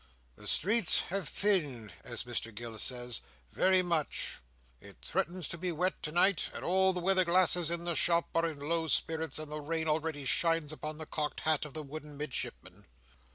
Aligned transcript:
"The 0.33 0.47
streets 0.47 0.99
have 1.09 1.29
thinned," 1.29 1.93
as 2.03 2.23
Mr 2.23 2.51
Gills 2.51 2.81
says, 2.81 3.21
"very 3.51 3.83
much." 3.83 4.39
It 4.79 4.97
threatens 5.03 5.47
to 5.49 5.59
be 5.59 5.71
wet 5.71 6.01
tonight. 6.01 6.49
All 6.59 6.91
the 6.91 6.99
weatherglasses 6.99 7.69
in 7.69 7.83
the 7.85 7.93
shop 7.93 8.27
are 8.33 8.47
in 8.47 8.57
low 8.67 8.87
spirits, 8.87 9.37
and 9.37 9.51
the 9.51 9.61
rain 9.61 9.87
already 9.87 10.25
shines 10.25 10.71
upon 10.71 10.97
the 10.97 11.05
cocked 11.05 11.41
hat 11.41 11.65
of 11.65 11.75
the 11.75 11.83
wooden 11.83 12.17
Midshipman. 12.17 12.87